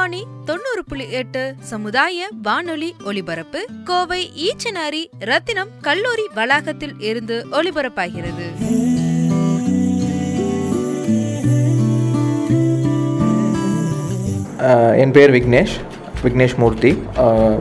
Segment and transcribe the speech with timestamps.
[0.00, 1.40] வாணி தொண்ணூறு புள்ளி எட்டு
[1.70, 5.00] சமுதாய வானொலி ஒலிபரப்பு கோவை ஈச்சனாரி
[5.30, 8.46] ரத்தினம் கல்லூரி வளாகத்தில் இருந்து ஒலிபரப்பாகிறது.
[15.02, 15.74] என் பேர் விக்னேஷ்
[16.22, 16.92] விக்னேஷ் மூர்த்தி.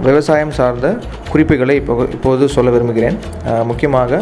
[0.08, 0.94] விவசாயம் சார்ந்த
[1.31, 3.19] குறிப்புகளை இப்போ இப்போது சொல்ல விரும்புகிறேன்.
[3.72, 4.22] முக்கியமாக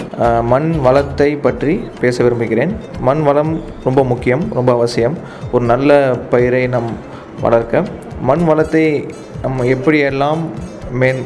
[0.54, 2.74] மண் வளத்தை பற்றி பேச விரும்புகிறேன்.
[3.10, 3.54] மண் வளம்
[3.88, 5.18] ரொம்ப முக்கியம் ரொம்ப அவசியம்.
[5.54, 6.02] ஒரு நல்ல
[6.34, 6.92] பயிரை நம்
[7.46, 8.06] வளர்க்க.
[8.30, 8.86] மண் வளத்தை
[9.42, 10.42] நம்ம எப்படியெல்லாம்
[11.00, 11.22] மேன்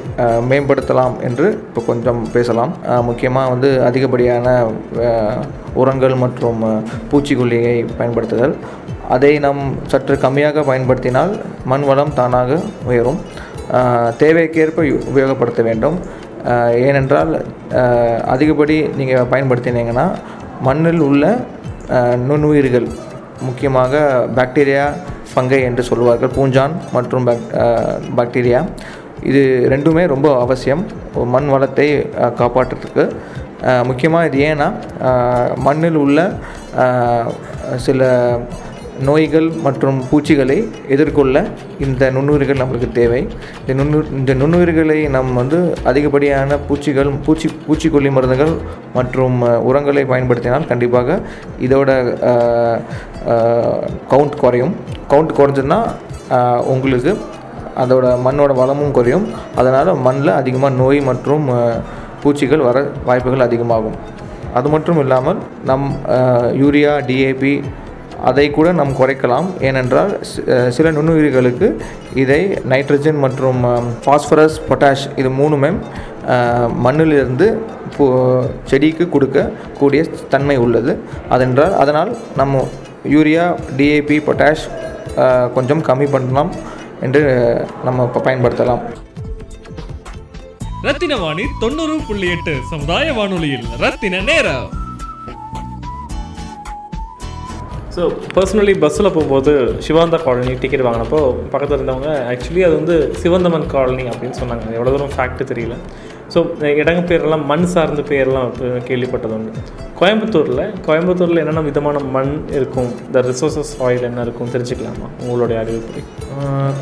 [0.49, 2.71] மேம்படுத்தலாம் என்று இப்போ கொஞ்சம் பேசலாம்.
[3.07, 4.47] முக்கியமாக வந்து அதிகப்படியான
[5.81, 6.61] உரங்கள் மற்றும்
[7.11, 8.55] பூச்சிக்கொல்லியை பயன்படுத்துதல்.
[9.15, 11.31] அதை நாம் சற்று கம்மியாக பயன்படுத்தினால்
[11.71, 13.19] மண் வளம் தானாக உயரும்.
[14.23, 15.97] தேவைக்கேற்ப உபயோகப்படுத்த வேண்டும்.
[16.87, 17.31] ஏனென்றால்
[18.33, 20.07] அதிகப்படி நீங்கள் பயன்படுத்தினீங்கன்னா
[20.67, 21.25] மண்ணில் உள்ள
[22.27, 22.87] நுண்ணுயிர்கள்
[23.47, 24.01] முக்கியமாக
[24.37, 24.85] பாக்டீரியா
[25.33, 27.27] ஃபங்கை என்று சொல்வார்கள் பூஞ்சான் மற்றும்
[28.19, 28.61] பாக்டீரியா.
[29.29, 29.41] இது
[29.73, 30.83] ரெண்டுமே ரொம்ப அவசியம்.
[31.35, 31.87] மண் வளத்தை
[32.41, 33.05] காப்பாற்றுறதுக்கு.
[33.89, 34.67] முக்கியமாக இது ஏன்னா
[35.65, 36.19] மண்ணில் உள்ள
[37.87, 38.01] சில
[39.07, 40.57] நோய்கள் மற்றும் பூச்சிகளை
[40.93, 41.35] எதிர்கொள்ள
[41.85, 43.21] இந்த நுண்ணுயிர்கள் நம்மளுக்கு தேவை.
[43.61, 48.53] இந்த நுண்ணு இந்த நுண்ணுயிர்களை நம் வந்து அதிகப்படியான பூச்சிகள் பூச்சி பூச்சிக்கொல்லி மருந்துகள்
[48.97, 49.37] மற்றும்
[49.69, 51.19] உரங்களை பயன்படுத்தினால் கண்டிப்பாக
[51.67, 51.89] இதோட
[54.13, 54.73] கவுண்ட் குறையும்.
[55.13, 55.79] கவுண்ட் குறைஞ்சதுன்னா
[56.75, 57.13] உங்களுக்கு
[57.83, 59.27] அதோட மண்ணோட வளமும் குறையும்.
[59.59, 61.45] அதனால் மண்ணில் அதிகமாக நோய் மற்றும்
[62.23, 62.77] பூச்சிகள் வர
[63.09, 63.99] வாய்ப்புகள் அதிகமாகும்.
[64.57, 65.39] அது மட்டும் இல்லாமல்
[65.69, 65.85] நம்
[66.61, 67.53] யூரியா டிஏபி
[68.29, 69.47] அதை கூட நாம் குறைக்கலாம்.
[69.67, 70.11] ஏனென்றால்
[70.75, 71.67] சில நுண்ணுயிர்களுக்கு
[72.23, 73.61] இதை நைட்ரஜன் மற்றும்
[74.07, 75.71] பாஸ்பரஸ் பொட்டாஷ் இது மூணுமே
[76.85, 77.47] மண்ணிலிருந்து
[77.95, 78.05] பூ
[78.71, 80.01] செடிக்கு கொடுக்கக்கூடிய
[80.33, 80.93] தன்மை உள்ளது.
[81.35, 82.11] அதென்றால் அதனால்
[82.41, 82.63] நம்ம
[83.15, 83.45] யூரியா
[83.77, 84.65] டிஏபி பொட்டாஷ்
[85.55, 86.51] கொஞ்சம் கம்மி பண்ணலாம்
[87.07, 87.23] என்று
[87.87, 88.83] நம்ம பயன்படுத்தலாம்.
[90.87, 94.69] ரத்தின வாணி தொண்ணூறு புள்ளி எட்டு சமுதாய வானொலியில் ரத்தின நேரம்.
[97.95, 98.01] ஸோ
[98.35, 99.53] பர்சனலி பஸ்ஸில் போகும்போது
[99.85, 101.19] சிவாந்தா காலனி டிக்கெட் வாங்கினப்போ
[101.53, 104.65] பக்கத்தில் இருந்தவங்க ஆக்சுவலி அது வந்து சிவந்தமன் காலனி அப்படின்னு சொன்னாங்க.
[104.77, 105.77] எவ்வளோ தூரம் ஃபேக்ட் தெரியல.
[106.33, 106.39] ஸோ
[106.81, 108.51] இடங்க பேரெல்லாம் மண் சார்ந்த பேரெல்லாம்
[108.89, 109.63] கேள்விப்பட்டது உண்டு.
[109.99, 112.91] கோயம்புத்தூரில் கோயம்புத்தூரில் என்னென்ன விதமான மண் இருக்கும்?
[113.15, 114.51] த ரிசோர்சஸ் ஆயில் என்ன இருக்கும்?
[114.53, 115.09] தெரிஞ்சுக்கலாமா?
[115.23, 116.03] உங்களுடைய அறிவுப்படி.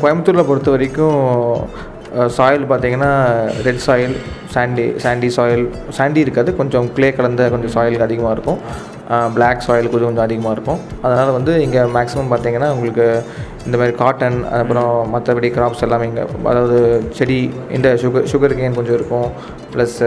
[0.02, 1.18] கோயம்புத்தூரில் பொறுத்த வரைக்கும்
[2.36, 3.10] சாயில் பார்த்தீங்கன்னா
[3.66, 4.14] red soil
[4.54, 5.66] sandy sandy soil
[5.98, 8.62] sandy இருக்காது கொஞ்சம் க்ளே கலந்த கொஞ்சம் சாயில் அதிகமாக இருக்கும்.
[9.36, 10.82] பிளாக் சாயில் கொஞ்சம் கொஞ்சம் அதிகமாக இருக்கும்.
[11.04, 13.06] அதனால் வந்து இங்கே மேக்ஸிமம் பார்த்தீங்கன்னா உங்களுக்கு
[13.68, 16.78] இந்த மாதிரி காட்டன் அப்புறம் மற்றபடி கிராப்ஸ் எல்லாமே இங்கே அதாவது
[17.18, 17.40] செடி
[17.78, 19.28] இந்த சுகர் சுகர் கேன் கொஞ்சம் இருக்கும்.
[19.74, 19.98] ப்ளஸ்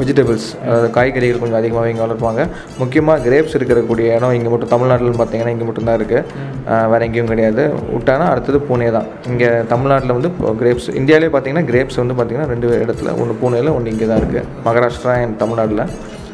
[0.00, 2.42] வெஜிடபிள்ஸ் அதாவது காய்கறிகள் கொஞ்சம் அதிகமாகவே இங்கே வளர்ப்பாங்க.
[2.80, 7.62] முக்கியமாக கிரேப்ஸ் இருக்கக்கூடிய இடம் இங்கே மட்டும் தமிழ்நாட்டில் பார்த்தீங்கன்னா இங்கே மட்டும்தான் இருக்குது வேறு எங்கேயும் கிடையாது.
[7.94, 9.08] விட்டானா அடுத்தது பூனே தான்.
[9.30, 14.08] இங்கே தமிழ்நாட்டில் வந்து கிரேப்ஸ் இந்தியாவிலே பார்த்தீங்கன்னா கிரேப்ஸ் வந்து பார்த்தீங்கன்னா ரெண்டு இடத்துல ஒன்று பூனேல ஒன்று இங்கே
[14.12, 15.84] தான் இருக்குது மகாராஷ்டிரா அண்ட் தமிழ்நாட்டில்.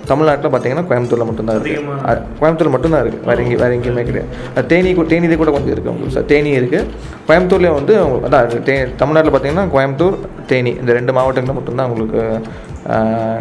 [0.07, 1.95] தமிழ்நாட்டில் பார்த்தீங்கன்னா கோயம்புத்தூரில் மட்டும்தான் இருக்குது
[2.41, 4.31] கோயம்புத்தூர் மட்டும்தான் இருக்குது வேறு எங்கேயும் வேறு எங்கேயுமே கிடையாது.
[4.67, 6.25] தேனி கூ- தேனி கூட கொஞ்சம் இருக்குது உங்களுக்கு சார்.
[6.25, 6.89] தேனி இருக்குது
[7.29, 7.95] கோயம்புத்தூர்லேயே வந்து
[8.27, 10.17] அதான் தே தமிழ்நாட்டில் பார்த்தீங்கன்னா கோயம்புத்தூர்
[10.47, 12.23] தேனி இந்த ரெண்டு மாவட்டங்களில் மட்டும்தான் உங்களுக்கு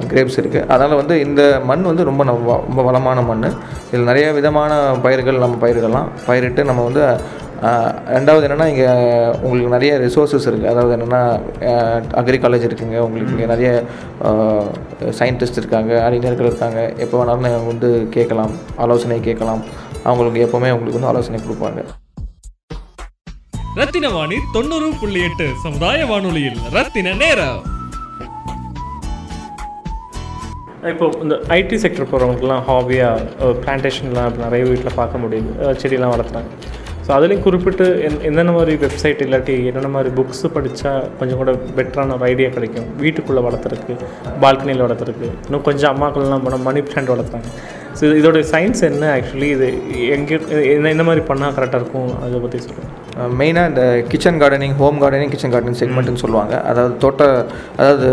[0.08, 3.48] கிரேப்ஸ் இருக்குது அதனால் வந்து இந்த மண் வந்து ரொம்ப ரொம்ப வளமான மண்
[3.90, 4.72] இதில் நிறைய விதமான
[5.04, 6.08] பயிர்கள் நம்ம பயிரிடலாம்.
[6.26, 7.04] பயிரிட்டு நம்ம வந்து
[7.64, 8.88] ரெண்டாவது என்னென்னா இங்கே
[9.40, 11.22] உங்களுக்கு நிறைய ரிசோர்ஸஸ் இருக்குது அதாவது என்னென்னா
[12.14, 12.98] அக்ரி காலேஜ் இருக்குங்க.
[12.98, 13.84] உங்களுக்கு இங்கே நிறைய
[15.00, 16.94] சயின்டிஸ்ட் இருக்காங்க அறிஞர்கள் இருக்காங்க.
[16.98, 19.64] எப்போ வேணாலும் வந்து கேட்கலாம் ஆலோசனை கேட்கலாம்.
[20.04, 21.84] அவங்களுக்கு எப்போவுமே உங்களுக்கு வந்து ஆலோசனை கொடுப்பாங்க.
[23.76, 26.58] ரத்தின வாணி தொண்ணூறு புள்ளி எட்டு சமுதாய வானொலியில்.
[26.72, 27.72] ரத்தின நேரம்.
[30.84, 35.52] இப்போ இந்த ஐடி செக்டர் போகிறவங்களுக்குலாம் ஹாபியாக பிளான்டேஷன்லாம் நிறைய வீட்டில் பார்க்க முடியுது.
[35.60, 36.52] அஹ் செடியெல்லாம் வளர்த்துறாங்க.
[37.06, 42.14] ஸோ அதுலேயும் குறிப்பிட்டு என் என்னென்ன மாதிரி வெப்சைட் இல்லாட்டி என்னென்ன மாதிரி புக்ஸு படித்தா கொஞ்சம் கூட பெட்டரான
[42.18, 42.88] ஒரு ஐடியா கிடைக்கும்?
[43.04, 43.96] வீட்டுக்குள்ளே வளர்த்துறதுக்கு
[44.44, 45.30] பால்கனியில் வளர்த்துறதுக்கு.
[45.48, 47.50] இன்னும் கொஞ்சம் அம்மாக்கள்லாம் போனால் மணி பிளான்ட் வளர்த்துறாங்க.
[47.94, 49.68] ஸோ இதோட சயின்ஸ் என்ன ஆக்சுவலி இது
[50.14, 50.36] எங்கே
[50.72, 52.12] என்ன என்ன மாதிரி பண்ணால் கரெக்டாக இருக்கும்?
[52.24, 53.00] அதை பற்றி சொல்லுங்கள்
[53.40, 53.82] மெயினாக இந்த
[54.12, 56.54] kitchen gardening home gardening kitchen gardening செக்மெண்ட்னு சொல்லுவாங்க.
[56.70, 57.24] அதாவது தோட்ட
[57.78, 58.08] அதாவது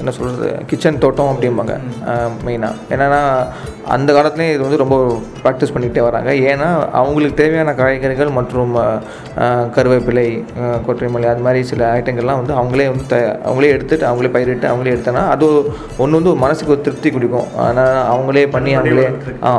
[0.00, 1.74] என்ன சொல்கிறது கிச்சன் தோட்டம் அப்படிம்பாங்க.
[2.46, 3.20] மெயினாக என்னென்னா
[3.90, 4.96] அந்த காலத்துலேயும் இது வந்து ரொம்ப
[5.40, 6.30] ப்ராக்டிஸ் பண்ணிக்கிட்டே வராங்க.
[6.48, 8.74] ஏன்னா அவங்களுக்கு தேவையான காய்கறிகள் மற்றும்
[9.38, 10.26] அஹ், கருவேப்பிலை
[10.60, 13.16] அஹ், கொத்தமல்லி அது மாதிரி சில ஐட்டங்கள்லாம் வந்து அவங்களே வந்து த
[13.46, 15.46] அவங்களே எடுத்துட்டு அவங்களே பயிரிட்டு அவங்களே எடுத்தனா அது
[15.98, 17.48] ஒன்று வந்து ஒரு மனசுக்கு ஒரு திருப்தி கொடுக்கும்.
[17.64, 19.06] ஆனால் அவங்களே பண்ணி அவங்களே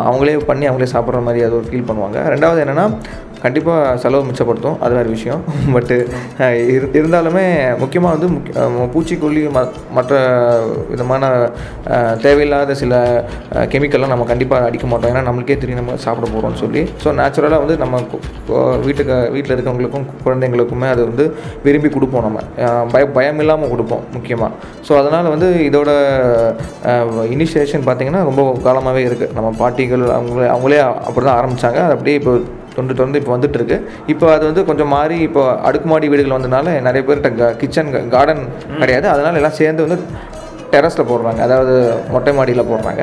[0.08, 2.18] அவங்களே பண்ணி அவங்களே சாப்பிட்ற மாதிரி அது ஒரு ஃபீல் பண்ணுவாங்க.
[2.34, 2.86] ரெண்டாவது என்னென்னா
[3.44, 4.78] கண்டிப்பாக செலவு மிச்சப்படுத்தும்.
[4.84, 5.42] அது வேறு விஷயம்.
[5.76, 5.96] பட்டு
[7.00, 7.46] இருந்தாலுமே
[7.84, 9.62] முக்கியமாக வந்து முக்கிய- பூச்சிக்கொல்லி ம
[9.98, 10.14] மற்ற
[10.92, 11.24] விதமான
[12.26, 12.94] தேவையில்லாத சில
[13.74, 15.12] கெமிக்கல்லாம் நம்ம கண்டிப்பாக அடிக்க மாட்டோம்.
[15.14, 16.84] ஏன்னா நம்மளுக்கே தெரியும் நம்ம சாப்பிட போகிறோம்னு சொல்லி.
[17.04, 17.96] ஸோ நேச்சுரலாக வந்து நம்ம
[18.88, 21.26] வீட்டுக்கு வீட்டில் இருக்கவங்களுக்கும் குழந்தைங்களுக்குமே அது வந்து
[21.66, 22.40] விரும்பி கொடுப்போம் நம்ம.
[22.94, 24.52] பய பயம் இல்லாமல் கொடுப்போம் முக்கியமாக
[24.88, 25.92] ஸோ அதனால் வந்து இதோட
[27.36, 32.34] இனிஷியேஷன் பார்த்திங்கன்னா ரொம்ப காலமாகவே இருக்குது நம்ம பாட்டிகள் அவங்களே அவங்களே அப்படி தான் ஆரம்பித்தாங்க அது அப்படியே இப்போ
[32.76, 33.78] தொண்டு தொடர்ந்து இப்போ வந்துட்டு இருக்கு
[34.14, 38.46] இப்போ அது வந்து கொஞ்சம் மாறி இப்போ அடுக்குமாடி வீடுகள் வந்தனால நிறைய பேர்கிட்ட கிச்சன் கார்டன்
[38.82, 39.08] கிடையாது.
[39.16, 40.00] அதனால எல்லாம் சேர்ந்து வந்து
[40.74, 41.40] டெரஸில் போடுறாங்க.
[41.46, 41.74] அதாவது
[42.14, 43.02] மொட்டை மாடியில் போடுறாங்க.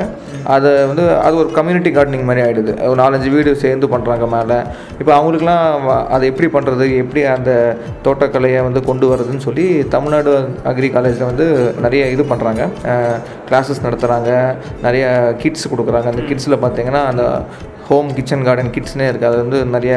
[0.54, 4.58] அது வந்து அது ஒரு கம்யூனிட்டி கார்டனிங் மாதிரி ஆகிடுது ஒரு நாலஞ்சு வீடு சேர்ந்து பண்ணுறாங்க மேலே.
[5.00, 7.50] இப்போ அவங்களுக்குலாம் அதை எப்படி பண்ணுறது எப்படி அந்த
[8.06, 10.32] தோட்டக்கலையை வந்து கொண்டு வரதுன்னு சொல்லி தமிழ்நாடு
[10.72, 11.48] அக்ரி காலேஜில் வந்து
[11.86, 12.64] நிறைய இது பண்ணுறாங்க
[13.50, 14.30] கிளாஸஸ் நடத்துகிறாங்க
[14.86, 15.06] நிறைய
[15.42, 16.08] கிட்ஸ் கொடுக்குறாங்க.
[16.14, 17.24] அந்த கிட்ஸில் பார்த்தீங்கன்னா அந்த
[17.88, 19.94] ஹோம் கிச்சன் கார்டன் கிட்ஸ்னே இருக்குது அது வந்து நிறைய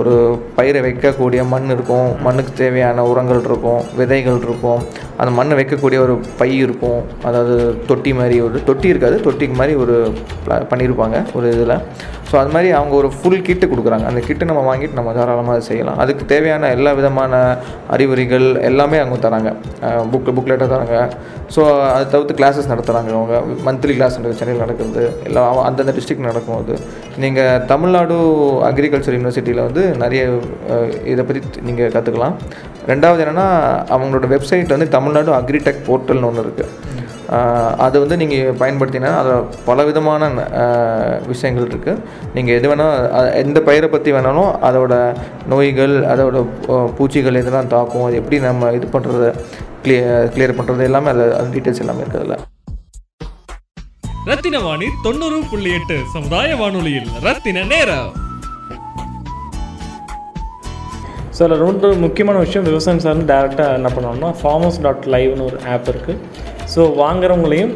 [0.00, 0.12] ஒரு
[0.58, 2.08] பயிரை வைக்கக்கூடிய மண் இருக்கும்.
[2.26, 4.82] மண்ணுக்கு தேவையான உரங்கள் இருக்கும் விதைகள் இருக்கும்.
[5.20, 7.00] அந்த மண்ணை வைக்கக்கூடிய ஒரு பை இருக்கும்.
[7.28, 7.56] அதாவது
[7.90, 9.18] தொட்டி மாதிரி ஒரு தொட்டி இருக்காது.
[9.26, 9.96] தொட்டிக்கு மாதிரி ஒரு
[10.72, 11.76] பண்ணியிருப்பாங்க ஒரு இதில்.
[12.28, 14.04] ஸோ அது மாதிரி அவங்க ஒரு ஃபுல் கிட்டு கொடுக்குறாங்க.
[14.10, 15.98] அந்த கிட்டை நம்ம வாங்கிட்டு நம்ம தாராளமாக அதை செய்யலாம்.
[16.02, 17.32] அதுக்கு தேவையான எல்லா விதமான
[17.94, 19.50] அறிவுரைகள் எல்லாமே அவங்க தராங்க.
[20.12, 20.96] புக் புக்லெட்டாக தராங்க.
[21.54, 21.62] ஸோ
[21.94, 23.36] அதை தவிர்த்து கிளாஸஸ் நடத்துகிறாங்க அவங்க
[23.66, 26.74] மந்த்லி கிளாஸ் சென்னையில் நடக்குது எல்லாம் அந்தந்த டிஸ்ட்ரிக்ட் நடக்கும் அது
[27.22, 27.31] நீங்கள்
[27.66, 28.16] தமிழ்நாடு
[28.68, 30.22] அக்ரிகல்ச்சர் யூனிவர்சிட்டியில் வந்து நிறைய
[31.12, 32.36] இதை பற்றி நீங்கள் கற்றுக்கலாம்
[32.90, 33.46] ரெண்டாவது என்னென்னா
[33.94, 37.00] அவங்களோட வெப்சைட் வந்து தமிழ்நாடு அக்ரிடெக் போர்ட்டல்னு ஒன்று இருக்குது
[37.84, 40.22] அது வந்து நீங்கள் பயன்படுத்தினா அதில் பல விதமான
[41.32, 42.02] விஷயங்கள் இருக்குது
[42.36, 44.94] நீங்கள் எது வேணால் எந்த பயிரை பற்றி வேணாலும் அதோட
[45.52, 46.44] நோய்கள் அதோட
[46.98, 48.06] பூச்சிகள் எதெல்லாம் தாக்கும்.
[48.08, 49.30] அது எப்படி நம்ம இது பண்ணுறது
[49.84, 52.51] கிளியர் கிளியர் பண்ணுறது எல்லாமே அதில் டீட்டெயில்ஸ் எல்லாமே இருக்குது அதில்.
[54.26, 58.10] ரத்தின வாணி தொண்ணூறு புள்ளி எட்டு சமுதாய வானொலியில் ரத்தின நேரம்.
[61.36, 65.90] ஸோ அதில் ரொம்ப முக்கியமான விஷயம் விவசாயம் சார்ந்து டேரெக்டாக என்ன பண்ணோம்னா ஃபார்மர்ஸ் டாட் லைவ்னு ஒரு ஆப்
[65.92, 66.20] இருக்குது
[66.74, 67.72] ஸோ வாங்குறவங்களையும்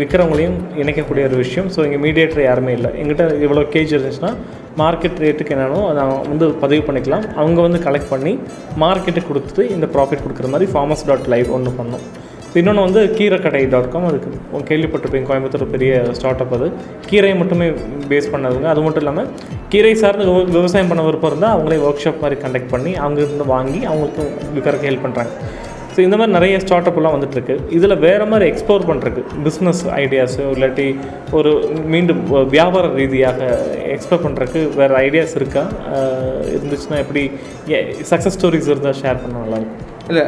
[0.00, 1.68] விற்கிறவங்களையும் இணைக்கக்கூடிய ஒரு விஷயம்.
[1.74, 2.92] ஸோ இங்கே மீடியேட்டர் யாருமே இல்லை.
[3.02, 4.32] எங்கிட்ட இவ்வளோ கேஜ் இருந்துச்சுன்னா
[4.82, 7.26] மார்க்கெட் ரேட்டுக்கு என்னென்னோ நான் வந்து பதிவு பண்ணிக்கலாம்.
[7.40, 8.34] அவங்க வந்து கலெக்ட் பண்ணி
[8.84, 12.06] மார்க்கெட்டுக்கு கொடுத்துட்டு இந்த ப்ராஃபிட் கொடுக்குற மாதிரி ஃபார்மர்ஸ் டாட் லைவ் ஒன்று பண்ணோம்
[12.58, 14.30] இன்னொன்று வந்து கீரைக்கடை டாட் காம் அதுக்கு
[14.70, 16.68] கேள்விப்பட்டிருப்பேன் கோயம்புத்தூர் பெரிய ஸ்டார்ட் அப் அது.
[17.10, 17.66] கீரை மட்டுமே
[18.10, 19.28] பேஸ் பண்ணதுங்க அது மட்டும் இல்லாமல்
[19.72, 20.24] கீரை சார்ந்து
[20.56, 24.22] விவசாயம் பண்ண விருப்பம் இருந்தால் அவங்களே ஒர்க் ஷாப் மாதிரி கண்டக்ட் பண்ணி அவங்கிருந்து வாங்கி அவங்களுக்கு
[24.54, 25.32] விற்கிறதுக்கு ஹெல்ப் பண்ணுறாங்க
[25.94, 27.54] ஸோ இந்த மாதிரி நிறைய ஸ்டார்ட் அப்லாம் வந்துட்டுருக்கு.
[27.76, 30.86] இதில் வேறு மாதிரி எக்ஸ்ப்ளோர் பண்ணுறதுக்கு பிஸ்னஸ் ஐடியாஸு இல்லாட்டி
[31.38, 31.52] ஒரு
[31.86, 32.20] மீண்டும்
[32.56, 33.48] வியாபார ரீதியாக
[33.94, 35.64] எக்ஸ்ப்ளோர் பண்ணுறக்கு வேறு ஐடியாஸ் இருக்கா?
[36.56, 37.24] இருந்துச்சுன்னா எப்படி
[38.12, 40.24] சக்ஸஸ் ஸ்டோரிஸ் இருந்தால் ஷேர் பண்ண நல்லாயிருக்கும் இல்லை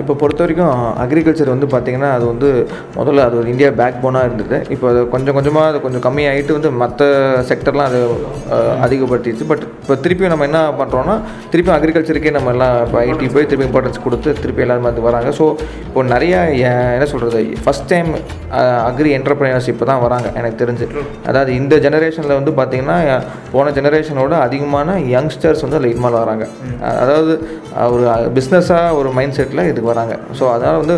[0.00, 0.72] இப்போ பொறுத்த வரைக்கும்
[1.04, 2.48] அக்ரிகல்ச்சர் வந்து பார்த்திங்கன்னா அது வந்து
[2.98, 4.58] முதல்ல அது ஒரு இந்தியா பேக் போனாக இருந்தது.
[4.74, 7.08] இப்போ அது கொஞ்சம் கொஞ்சமாக அது கொஞ்சம் கம்மியாகிட்டு வந்து மற்ற
[7.50, 8.00] செக்டர்லாம் அது
[8.86, 9.46] அதிகப்படுத்திடுச்சு.
[9.52, 11.16] பட் இப்போ திருப்பி நம்ம என்ன பண்ணுறோன்னா
[11.52, 15.30] திருப்பி அக்ரிகல்ச்சருக்கே நம்ம எல்லாம் இப்போ ஐடி போய் திருப்பி இம்பார்ட்டன்ஸ் கொடுத்து திருப்பி எல்லாரும் வந்து வராங்க.
[15.40, 15.46] ஸோ
[15.88, 16.34] இப்போ நிறைய
[16.96, 18.10] என்ன சொல்கிறது ஃபஸ்ட் டைம்
[18.90, 20.86] அக்ரி என்டர்பிரைனர்ஸ் இப்போ தான் வராங்க எனக்கு தெரிஞ்சு.
[21.30, 22.98] அதாவது இந்த ஜெனரேஷனில் வந்து பார்த்திங்கன்னா
[23.54, 26.44] போன ஜெனரேஷனோட அதிகமான யங்ஸ்டர்ஸ் வந்து அதில் இன்வால்வ் ஆகிறாங்க.
[27.02, 27.32] அதாவது
[27.94, 28.04] ஒரு
[28.36, 30.14] பிஸ்னஸாக ஒரு மைண்ட் செட்டில் இதுக்கு வராங்க.
[30.38, 30.96] ஸோ அதனால் வந்து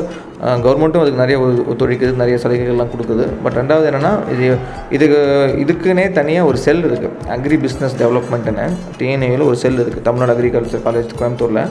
[0.64, 3.24] கவர்மெண்ட்டும் அதுக்கு நிறைய ஒ- ஒத்துழைக்குது நிறைய சலுகைகள்லாம் கொடுக்குது.
[3.42, 4.46] பட் ரெண்டாவது என்னென்னா இது
[4.90, 5.18] இதுக்கு
[5.64, 8.66] இதுக்குன்னே தனியாக ஒரு செல் இருக்குது அக்ரி பிஸ்னஸ் டெவலப்மெண்ட்டுன்னு
[8.98, 11.64] டிஎன்ஏயில் ஒரு செல் இருக்குது தமிழ்நாடு அக்ரிகல்ச்சர் காலேஜ் கோயம்புத்தூரில்.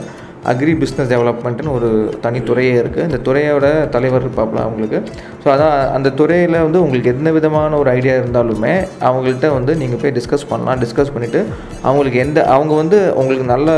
[0.50, 1.88] அக்ரி பிஸ்னஸ் டெவலப்மெண்ட்னு ஒரு
[2.22, 4.98] தனி துறையே இருக்குது இந்த துறையோட தலைவர் இருப்பாப்புல அவங்களுக்கு.
[5.42, 8.72] ஸோ அதான் அந்த துறையில் வந்து உங்களுக்கு எந்த விதமான ஒரு ஐடியா இருந்தாலுமே
[9.08, 10.80] அவங்கள்ட்ட வந்து நீங்கள் போய் டிஸ்கஸ் பண்ணலாம்.
[10.84, 11.42] டிஸ்கஸ் பண்ணிவிட்டு
[11.88, 13.70] அவங்களுக்கு எந்த அவங்க வந்து உங்களுக்கு நல்ல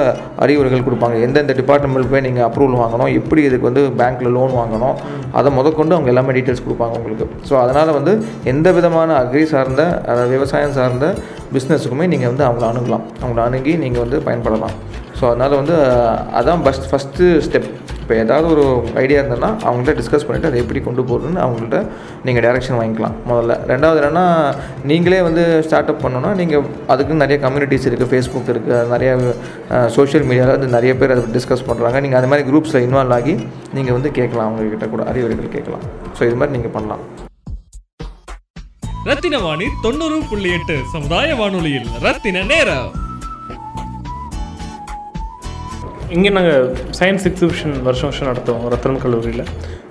[0.46, 1.18] அறிவுரைகள் கொடுப்பாங்க.
[1.26, 4.96] எந்தெந்த டிபார்ட்மெண்ட் போய் நீங்கள் அப்ரூவல் வாங்கணும் எப்படி இதுக்கு வந்து பேங்க்கில் லோன் வாங்கணும்
[5.40, 7.28] அதை முதற்கொண்டு அவங்க எல்லாமே டீட்டெயில்ஸ் கொடுப்பாங்க உங்களுக்கு.
[7.50, 8.14] ஸோ அதனால் வந்து
[8.54, 11.06] எந்த விதமான அக்ரி சார்ந்த அதாவது விவசாயம் சார்ந்த
[11.54, 13.06] பிஸ்னஸுக்குமே நீங்கள் வந்து அவங்கள அணுகலாம்.
[13.22, 14.76] அவங்கள அணுகி நீங்கள் வந்து பயன்படலாம்.
[15.24, 15.76] ஸோ அதனால் வந்து
[16.38, 17.68] அதான் பஸ்ட் ஃபஸ்ட்டு ஸ்டெப்
[18.00, 18.64] இப்போ ஏதாவது ஒரு
[19.02, 21.78] ஐடியா இருந்ததுன்னா அவங்கள்ட்ட டிஸ்கஸ் பண்ணிவிட்டு அதை எப்படி கொண்டு போகிறதுன்னு அவங்கள்ட்ட
[22.26, 23.54] நீங்கள் டேரெக்ஷன் வாங்கிக்கலாம் முதல்ல.
[23.70, 24.24] ரெண்டாவது என்னென்னா
[24.90, 29.12] நீங்களே வந்து ஸ்டார்ட் அப் பண்ணோன்னா நீங்கள் அதுக்கு நிறைய கம்யூனிட்டிஸ் இருக்குது ஃபேஸ்புக் இருக்குது நிறைய
[29.96, 33.36] சோஷியல் மீடியாவில் வந்து நிறைய பேர் அதை டிஸ்கஸ் பண்ணுறாங்க நீங்கள் அது மாதிரி குரூப்ஸில் இன்வால்வ் ஆகி
[33.78, 35.86] நீங்கள் வந்து கேட்கலாம் அவங்கக்கிட்ட கூட அறிவுரைகள் கேட்கலாம்.
[36.18, 37.04] ஸோ இது மாதிரி நீங்கள் பண்ணலாம்.
[39.12, 42.92] ரத்தின வாணி தொண்ணூறு புள்ளி எட்டு சமுதாய வானொலியில் ரத்தின நேரம்.
[46.14, 46.64] இங்கே நாங்கள்
[46.98, 49.44] சயின்ஸ் எக்ஸிபிஷன் வருஷம் வருஷம் நடத்துவோம் ரத்னம் கல்லூரியில்.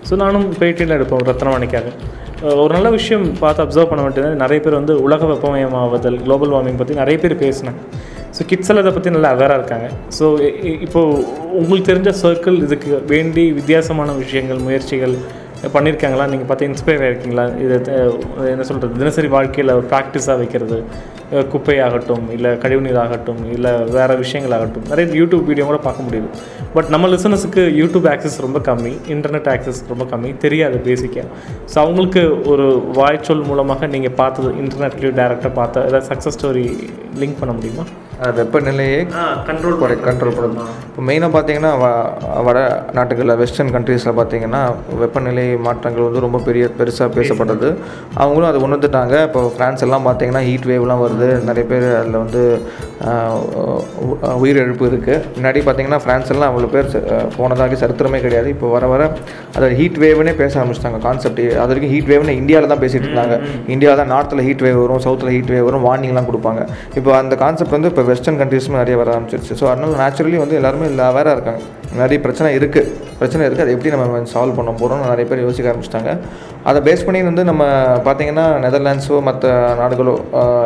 [0.08, 1.88] ஸோ நானும் பேட்டியில் எடுப்போம் ரத்னவாணிக்காக.
[2.64, 7.00] ஒரு நல்ல விஷயம் பார்த்து அப்சர்வ் பண்ண வேண்டியது நிறைய பேர் வந்து உலக வெப்பமயமாவதல் குளோபல் வார்மிங் பற்றி
[7.02, 7.80] நிறைய பேர் பேசினாங்க.
[8.38, 9.88] ஸோ கிட்ஸ் எல்லாம் இதை பற்றி நல்லா அவேராக இருக்காங்க.
[10.18, 10.26] ஸோ
[10.86, 11.24] இப்போது
[11.60, 15.16] உங்களுக்கு தெரிஞ்ச சர்க்கிள் இதுக்கு வேண்டி வித்தியாசமான விஷயங்கள் முயற்சிகள்
[15.76, 17.76] பண்ணியிருக்காங்களா நீங்கள் பார்த்து இன்ஸ்பயர் ஆகிருக்கீங்களா இது
[18.54, 20.80] என்ன சொல்கிறது தினசரி வாழ்க்கையில் ஒரு ப்ராக்டிஸாக வைக்கிறது
[21.54, 24.86] குப்பையாகட்டும் இல்லை கழிவுநீர் ஆகட்டும் இல்லை வேறு விஷயங்களாகட்டும்.
[24.90, 26.28] நிறைய யூடியூப் வீடியோ கூட பார்க்க முடியுது.
[26.76, 31.28] பட் நம்ம லிசனஸுக்கு யூடியூப் ஆக்சஸ் ரொம்ப கம்மி இன்டர்நெட் ஆக்சஸ் ரொம்ப கம்மி தெரியாது பேசிக்காக
[31.72, 32.68] ஸோ அவங்களுக்கு ஒரு
[33.00, 36.66] வாய்ச்சொல் மூலமாக நீங்கள் பார்த்தது இன்டர்நெட்லேயும் டேரெக்டாக பார்த்த ஏதாவது சக்ஸஸ் ஸ்டோரி
[37.22, 37.86] லிங்க் பண்ண முடியுமா?
[38.38, 39.00] வெப்பநிலையை
[39.48, 41.72] கண்ட்ரோல் குறை கண்ட்ரோல் பண்ணுறது இப்போ மெயினாக பார்த்தீங்கன்னா
[42.48, 42.60] வட
[42.98, 44.62] நாட்டுகளில் வெஸ்டர்ன் கண்ட்ரீஸில் பார்த்தீங்கன்னா
[45.02, 47.70] வெப்பநிலை மாற்றங்கள் வந்து ரொம்ப பெரிய பெருசாக பேசப்படுறது
[48.24, 49.16] அவங்களும் அதை உணர்ந்துட்டாங்க.
[49.28, 51.30] இப்போ ஃப்ரான்ஸ் எல்லாம் பார்த்தீங்கன்னா ஹீட் வேவ்லாம் வருது.
[51.50, 52.44] நிறைய பேர் அதில் வந்து
[54.44, 56.90] உயிரிழப்பு இருக்குது முன்னாடி பார்த்தீங்கன்னா ஃப்ரான்ஸ் எல்லாம் அவ்வளோ பேர்
[57.38, 58.48] போனதாக சரித்திரமே கிடையாது.
[58.56, 59.02] இப்போ வர வர
[59.58, 61.00] அதை ஹீட் வேவ்னே பேச ஆரம்பிச்சிட்டாங்க.
[61.08, 63.38] கான்செப்ட் அது வரைக்கும் ஹீட் வேவ்னு இந்தியாவில் தான் பேசிட்டு இருந்தாங்க.
[63.76, 66.64] இந்தியாவில் தான் நார்த்தில் ஹீட் வேவ் வரும் சவுத்தில் ஹீட் வேவ் வரும் வார்னிங்லாம் கொடுப்பாங்க.
[67.00, 69.56] இப்போ அந்த கான்செப்ட் வந்து இப்போ வெஸ்டர்ன் கண்ட்ரீஸும் நிறைய வர ஆரம்பிச்சிருச்சு.
[69.62, 71.62] ஸோ அதனால நேச்சுரலி வந்து எல்லாருமே அவேராக இருக்காங்க.
[72.02, 76.12] நிறைய பிரச்சனை இருக்குது பிரச்சனை இருக்குது அதை எப்படி நம்ம சால்வ் பண்ண போகிறோம்னு நிறைய பேர் யோசிக்க ஆரம்பிச்சிட்டாங்க.
[76.70, 77.64] அதை பேஸ் பண்ணி வந்து நம்ம
[78.06, 80.14] பார்த்தீங்கன்னா நெதர்லாண்ட்ஸோ மற்ற நாடுகளோ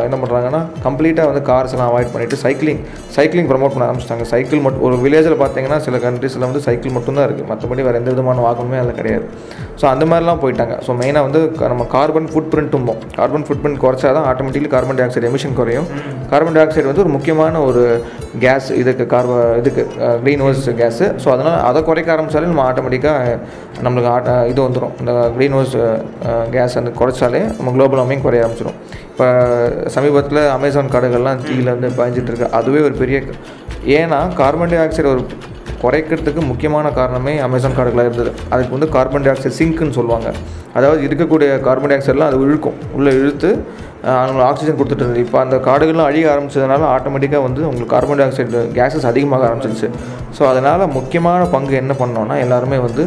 [0.06, 2.80] என்ன பண்ணுறாங்கன்னா கம்ப்ளீட்டாக வந்து கார்ஸ் எல்லாம் அவாய்ட் பண்ணிவிட்டு சைக்கிளிங்
[3.16, 4.26] சைக்கிளிங் ப்ரமோட் பண்ண ஆரம்பிச்சிட்டாங்க.
[4.32, 8.44] சைக்கிள் மட்டும் ஒரு வில்லேஜில் பார்த்தீங்கன்னா சில கண்ட்ரீஸில் வந்து சைக்கிள் மட்டும்தான் இருக்குது மற்றபடி வேறு எந்த விதமான
[8.46, 9.26] வாகனமே அதில் கிடையாது.
[9.80, 10.76] ஸோ அந்த மாதிரிலாம் போயிட்டாங்க.
[10.86, 11.40] ஸோ மெயினாக வந்து
[11.72, 15.88] நம்ம கார்பன் ஃபுட் பிரிண்ட்டும்போம் கார்பன் ஃபுட் பிரிண்ட் குறைச்சா தான் automatically carbon dioxide emission குறையும்.
[16.32, 17.84] கார்பன் டை ஆக்சைடு வந்து ஒரு முக்கியமான ஒரு
[18.44, 19.84] கேஸ் இதுக்கு கார்ப இதுக்கு
[20.24, 23.34] க்ரீன் ஹவுஸ் கேஸு ஸோ அதனால் அதை குறைக்க ஆரம்பிச்சாலே நம்ம ஆட்டோமேட்டிக்காக
[23.82, 25.74] நம்மளுக்கு ஆட்ட இது வந்துடும் இந்த க்ரீன் ஹவுஸ்
[26.50, 28.78] கேஸ் வந்து குறைச்சாலே நம்ம குளோபல் வார்மிங் குறைய ஆரம்பிச்சிடும்
[29.10, 29.26] இப்போ
[29.88, 32.48] சமீபத்தில் அமேசான் காடுகள்லாம் தீயில் வந்து பாய்ஞ்சிட்டு இருக்கு.
[32.52, 33.18] அதுவே ஒரு பெரிய
[33.96, 35.22] ஏன்னா கார்பன் டை ஆக்சைடு ஒரு
[35.82, 38.30] குறைக்கிறதுக்கு முக்கியமான காரணமே அமேசான் காடுகளாக இருந்தது.
[38.52, 40.28] அதுக்கு வந்து கார்பன் டை ஆக்சைடு சிங்க்குன்னு சொல்லுவாங்க.
[40.78, 42.78] அதாவது இருக்கக்கூடிய கார்பன் டை ஆக்சைடெலாம் அது இழுக்கும்.
[42.96, 43.50] உள்ளே இழுத்து
[44.16, 45.22] அவங்களுக்கு ஆக்சிஜன் கொடுத்துட்டு இருந்தது.
[45.26, 49.88] இப்போ அந்த காடுகள்லாம் அழிய ஆரம்பிச்சதுனால ஆட்டோமேட்டிக்காக வந்து உங்களுக்கு கார்பன் டை ஆக்சைடு கேஸஸ் அதிகமாக ஆரம்பிச்சிருச்சு.
[50.36, 53.04] ஸோ அதனால் முக்கியமான பங்கு என்ன பண்ணோன்னா எல்லாருமே வந்து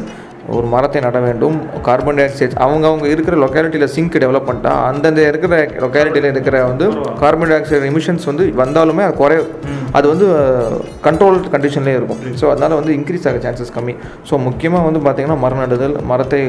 [0.56, 1.58] ஒரு மரத்தை நட வேண்டும்.
[1.88, 6.86] கார்பன் டை ஆக்சைடு அவங்க அவங்க இருக்கிற லொக்காலிட்டியில் சிங்க் டெவலப் பண்ணிட்டா அந்தந்த இருக்கிற லொக்காலிட்டியில் இருக்கிற வந்து
[7.22, 9.38] கார்பன் டை ஆக்சைடு எமிஷன்ஸ் வந்து வந்தாலுமே அது குறை
[10.00, 10.28] அது வந்து
[11.06, 12.22] கண்ட்ரோல் கண்டிஷன்லேயே இருக்கும்.
[12.40, 13.94] ஸோ அதனால் வந்து இன்க்ரீஸ் ஆக சான்சஸ் கம்மி.
[14.30, 16.40] ஸோ முக்கியமாக வந்து பார்த்திங்கன்னா மரம் நடுதல் மரத்தை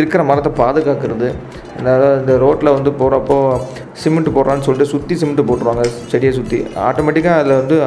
[0.00, 1.28] இருக்கிற மரத்தை பாதுகாக்கிறது.
[1.80, 3.38] அதாவது இந்த ரோட்டில் வந்து போகிறப்போ
[4.02, 7.78] சிமெண்ட் போடுறான்னு சொல்லிட்டு சுற்றி சிமெண்ட் போட்டுருவாங்க செடியை சுற்றி ஆட்டோமேட்டிக்காக அதில் வந்து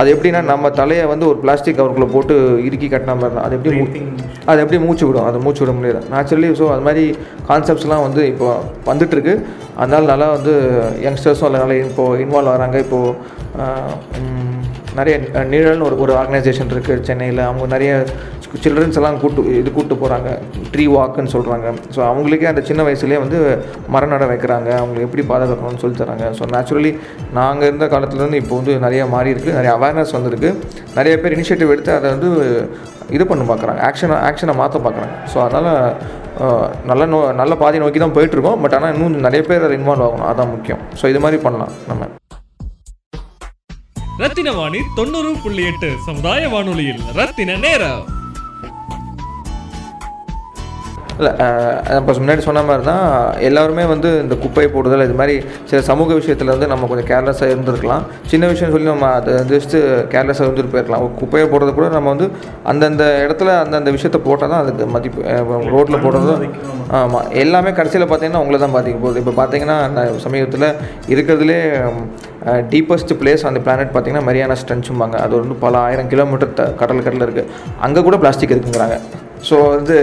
[0.00, 2.34] அது எப்படின்னா நம்ம தலையை வந்து ஒரு பிளாஸ்டிக் கவருக்குள்ளே போட்டு
[2.66, 3.46] இறுக்கி கட்டின மாதிரி தான்.
[3.46, 3.78] அது எப்படி
[4.50, 5.26] அது எப்படி மூச்சு விடும்?
[5.28, 7.04] அது மூச்சு விட முடியாது நேச்சுரலி ஸோ அது மாதிரி
[7.50, 8.48] கான்செப்ட்ஸ்லாம் வந்து இப்போ
[8.90, 9.34] வந்துட்டுருக்கு.
[9.80, 10.54] அதனால நல்லா வந்து
[11.06, 13.14] யங்ஸ்டர்ஸும் அதில் நல்லா இப்போது இன்வால்வ் ஆகிறாங்க இப்போது
[14.98, 15.14] நிறைய
[15.52, 17.92] நிழல்னு ஒரு ஒரு ஆர்கனைசேஷன் இருக்குது சென்னையில் அவங்க நிறைய
[18.64, 20.28] சில்ட்ரன்ஸ் எல்லாம் கூட்டு இது கூப்பிட்டு போகிறாங்க
[20.72, 23.38] ட்ரீ வாக்குன்னு சொல்கிறாங்க ஸோ அவங்களுக்கே அந்த சின்ன வயசுலேயே வந்து
[23.94, 24.68] மரம் நட வைக்கிறாங்க.
[24.80, 26.26] அவங்களுக்கு எப்படி பாதுகாக்கணும்னு சொல்லி தராங்க.
[26.38, 26.92] ஸோ நேச்சுரலி
[27.38, 30.52] நாங்கள் இருந்த காலத்துலேருந்து இப்போ வந்து நிறைய மாறி இருக்குது நிறைய அவேர்னஸ் வந்திருக்கு.
[30.98, 32.30] நிறைய பேர் இனிஷியேட்டிவ் எடுத்து அதை வந்து
[33.16, 35.70] இது பண்ண பார்க்குறாங்க ஆக்ஷனை ஆக்ஷனை மாற்ற பார்க்குறாங்க ஸோ அதனால்
[36.90, 40.28] நல்ல நோ நல்ல பாதி நோக்கி தான் போயிட்டுருக்கோம் பட் ஆனால் இன்னும் நிறைய பேர் அதில் இன்வால்வ் ஆகணும்.
[40.30, 40.82] அதான் முக்கியம்.
[41.00, 42.08] ஸோ இது மாதிரி பண்ணலாம் நம்ம.
[44.22, 48.04] ரத்தின வாணி தொண்ணூறு புள்ளி எட்டு சமுதாய வானொலியில் ரத்தின நேரம்.
[51.18, 51.30] இல்லை
[51.98, 53.04] இப்போ முன்னாடி சொன்ன மாதிரி தான்
[53.48, 55.34] எல்லாருமே வந்து இந்த குப்பையை போடுதல் இது மாதிரி
[55.70, 58.04] சில சமூக விஷயத்தில் வந்து நம்ம கொஞ்சம் கேர்லெஸ்ஸாக இருந்திருக்கலாம்.
[58.32, 59.78] சின்ன விஷயம் சொல்லி நம்ம அதை ஜஸ்ட்டு
[60.14, 61.04] கேர்லெஸ்ஸாக இருந்துட்டு போயிருக்கலாம்.
[61.20, 62.28] குப்பையை போடுறது கூட நம்ம வந்து
[62.72, 65.22] அந்தந்த இடத்துல அந்தந்த விஷயத்தை போட்டால் தான் அதுக்கு மதிப்பு
[65.74, 66.34] ரோட்டில் போடுறது
[67.00, 69.20] ஆமாம் எல்லாமே கடைசியில் பார்த்தீங்கன்னா உங்களை தான் பாதிக்க போகுது.
[69.24, 70.68] இப்போ பார்த்தீங்கன்னா அந்த சமீபத்தில்
[71.14, 71.60] இருக்கிறதுலே
[72.72, 77.26] டீப்பஸ்ட் பிளேஸ் அந்த பிளானட் பார்த்தீங்கன்னா மரியானா ஸ்ட்ரென்ச்சும்பாங்க அது வந்து பல ஆயிரம் கிலோமீட்டர் த கடல் கடலில்
[77.28, 77.50] இருக்குது
[77.86, 78.98] அங்கே கூட பிளாஸ்டிக் இருக்குங்கிறாங்க.
[79.48, 79.96] ஸோ வந்து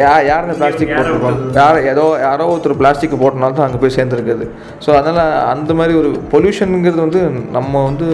[0.00, 4.44] யா யார் இந்த பிளாஸ்டிக் போட்டிருக்கோம் யார் ஏதோ யாரோ ஒருத்தர் பிளாஸ்டிக் போட்டனால தான் அங்கே போய் சேர்ந்துருக்குது.
[4.84, 7.22] ஸோ அதனால் அந்த மாதிரி ஒரு பொல்யூஷனுங்கிறது வந்து
[7.56, 8.06] நம்ம வந்து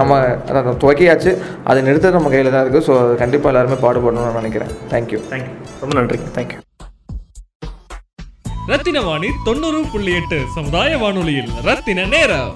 [0.00, 1.32] நம்ம அதான் துவக்கியாச்சு.
[1.70, 4.72] அதை நிறுத்த நம்ம கையில் தான் இருக்குது ஸோ கண்டிப்பாக எல்லாருமே பாடுபடணும்னு நான் நினைக்கிறேன்.
[4.92, 6.60] தேங்க்யூ தேங்க்யூ ரொம்ப நன்றிங்க தேங்க்யூ
[8.72, 12.52] ரத்தின வாணி தொண்ணூறு புள்ளி எட்டு சமுதாய வானொலியில் ரத்தின நேரம்.